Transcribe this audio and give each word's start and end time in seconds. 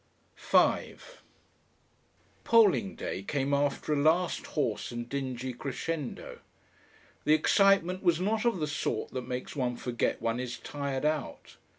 5 0.33 1.21
Polling 2.43 2.95
day 2.95 3.21
came 3.21 3.53
after 3.53 3.93
a 3.93 3.95
last 3.95 4.47
hoarse 4.47 4.91
and 4.91 5.07
dingy 5.07 5.53
crescendo. 5.53 6.39
The 7.23 7.35
excitement 7.35 8.01
was 8.01 8.19
not 8.19 8.43
of 8.43 8.57
the 8.59 8.65
sort 8.65 9.11
that 9.11 9.27
makes 9.27 9.55
one 9.55 9.75
forget 9.75 10.19
one 10.19 10.39
is 10.39 10.57
tired 10.57 11.05
out. 11.05 11.57